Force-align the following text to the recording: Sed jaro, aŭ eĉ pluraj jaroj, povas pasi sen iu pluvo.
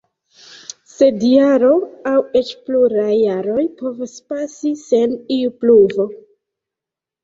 Sed 0.93 1.25
jaro, 1.33 1.69
aŭ 2.13 2.15
eĉ 2.41 2.51
pluraj 2.71 3.13
jaroj, 3.21 3.69
povas 3.85 4.19
pasi 4.35 4.77
sen 4.85 5.19
iu 5.41 5.57
pluvo. 5.65 6.13